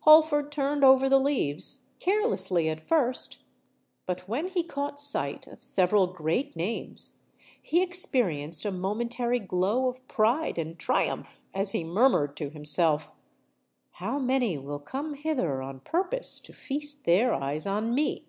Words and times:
Holford 0.00 0.50
turned 0.50 0.82
over 0.82 1.10
the 1.10 1.18
leaves—carelessly 1.18 2.70
at 2.70 2.88
first; 2.88 3.40
but 4.06 4.26
when 4.26 4.48
he 4.48 4.62
caught 4.62 4.98
sight 4.98 5.46
of 5.46 5.62
several 5.62 6.06
great 6.06 6.56
names, 6.56 7.18
he 7.60 7.82
experienced 7.82 8.64
a 8.64 8.72
momentary 8.72 9.38
glow 9.38 9.86
of 9.88 10.08
pride 10.08 10.56
and 10.56 10.78
triumph, 10.78 11.42
as 11.52 11.72
he 11.72 11.84
murmured 11.84 12.34
to 12.38 12.48
himself, 12.48 13.14
"_How 13.98 14.18
many 14.24 14.56
will 14.56 14.80
come 14.80 15.12
hither 15.16 15.60
on 15.60 15.80
purpose 15.80 16.40
to 16.40 16.54
feast 16.54 17.04
their 17.04 17.34
eyes 17.34 17.66
on 17.66 17.94
me! 17.94 18.24